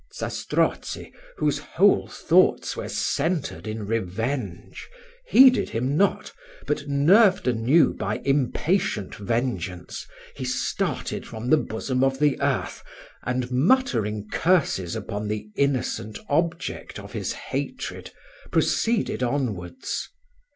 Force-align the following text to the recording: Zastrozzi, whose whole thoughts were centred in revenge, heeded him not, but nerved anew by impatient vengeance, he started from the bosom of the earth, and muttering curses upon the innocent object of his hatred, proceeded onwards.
Zastrozzi, 0.11 1.13
whose 1.37 1.59
whole 1.59 2.07
thoughts 2.07 2.75
were 2.75 2.89
centred 2.89 3.67
in 3.67 3.85
revenge, 3.85 4.89
heeded 5.27 5.69
him 5.69 5.95
not, 5.95 6.31
but 6.65 6.87
nerved 6.87 7.47
anew 7.47 7.93
by 7.93 8.17
impatient 8.25 9.13
vengeance, 9.13 10.07
he 10.35 10.43
started 10.43 11.27
from 11.27 11.51
the 11.51 11.57
bosom 11.57 12.03
of 12.03 12.17
the 12.17 12.41
earth, 12.41 12.81
and 13.21 13.51
muttering 13.51 14.27
curses 14.31 14.95
upon 14.95 15.27
the 15.27 15.51
innocent 15.55 16.17
object 16.29 16.97
of 16.97 17.13
his 17.13 17.33
hatred, 17.33 18.09
proceeded 18.51 19.21
onwards. 19.21 20.09